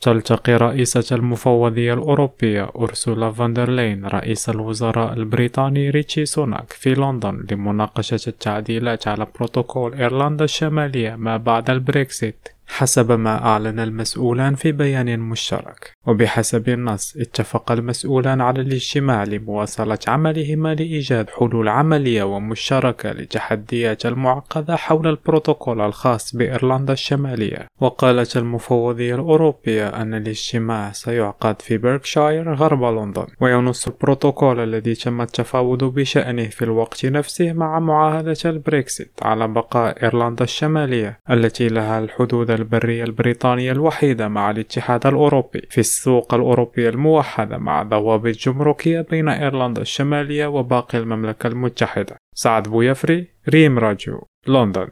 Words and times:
تلتقي 0.00 0.56
رئيسة 0.56 1.16
المفوضية 1.16 1.94
الأوروبية 1.94 2.70
أورسولا 2.76 3.32
فون 3.32 3.57
دير 3.57 3.81
لاين 3.81 4.06
رئيس 4.06 4.48
الوزراء 4.48 5.12
البريطاني 5.12 5.90
ريشي 5.90 6.26
سوناك 6.26 6.72
في 6.72 6.94
لندن 6.94 7.46
لمناقشة 7.50 8.20
التعديلات 8.28 9.08
على 9.08 9.26
بروتوكول 9.36 9.94
إيرلندا 9.94 10.44
الشمالية 10.44 11.16
ما 11.16 11.36
بعد 11.36 11.70
البريكسيت. 11.70 12.48
حسب 12.68 13.12
ما 13.12 13.44
أعلن 13.46 13.80
المسؤولان 13.80 14.54
في 14.54 14.72
بيان 14.72 15.20
مشترك. 15.20 15.92
وبحسب 16.06 16.68
النص 16.68 17.16
اتفق 17.16 17.72
المسؤولان 17.72 18.40
على 18.40 18.60
الاجتماع 18.60 19.24
لمواصلة 19.24 19.98
عملهما 20.08 20.74
لإيجاد 20.74 21.30
حلول 21.30 21.68
عملية 21.68 22.22
ومشتركة 22.22 23.12
للتحديات 23.12 24.06
المعقدة 24.06 24.76
حول 24.76 25.06
البروتوكول 25.06 25.80
الخاص 25.80 26.36
بإيرلندا 26.36 26.92
الشمالية. 26.92 27.66
وقالت 27.80 28.36
المفوضية 28.36 29.14
الأوروبية 29.14 29.88
أن 29.88 30.14
الاجتماع 30.14 30.92
سيعقد 30.92 31.62
في 31.62 31.78
بيركشاير 31.78 32.54
غرب 32.54 32.84
لندن 32.84 33.26
وينص 33.40 33.86
البروتوكول 33.86 34.60
الذي 34.60 34.94
تم 34.94 35.20
التفاوض 35.20 35.84
بشأنه 35.84 36.44
في 36.44 36.62
الوقت 36.62 37.06
نفسه 37.06 37.52
مع 37.52 37.78
معاهدة 37.78 38.36
البريكسيت 38.44 39.12
على 39.22 39.48
بقاء 39.48 40.02
إيرلندا 40.02 40.44
الشمالية 40.44 41.18
التي 41.30 41.68
لها 41.68 41.98
الحدود 41.98 42.50
البرية 42.58 43.04
البريطانية 43.04 43.72
الوحيدة 43.72 44.28
مع 44.28 44.50
الاتحاد 44.50 45.06
الأوروبي 45.06 45.62
في 45.70 45.78
السوق 45.78 46.34
الأوروبية 46.34 46.88
الموحدة 46.88 47.58
مع 47.58 47.82
ضوابط 47.82 48.34
جمركية 48.34 49.00
بين 49.00 49.28
إيرلندا 49.28 49.82
الشمالية 49.82 50.46
وباقي 50.46 50.98
المملكة 50.98 51.46
المتحدة. 51.46 52.16
سعد 52.34 52.68
بويفري 52.68 53.26
ريم 53.48 53.78
راديو 53.78 54.26
لندن. 54.46 54.88